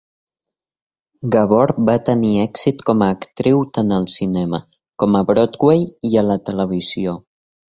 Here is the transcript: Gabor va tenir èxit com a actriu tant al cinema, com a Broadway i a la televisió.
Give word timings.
Gabor 1.35 1.73
va 1.89 1.97
tenir 2.07 2.31
èxit 2.45 2.81
com 2.91 3.05
a 3.07 3.11
actriu 3.17 3.61
tant 3.75 3.93
al 4.01 4.09
cinema, 4.17 4.63
com 5.05 5.21
a 5.21 5.25
Broadway 5.31 5.89
i 6.11 6.15
a 6.23 6.29
la 6.33 6.43
televisió. 6.51 7.19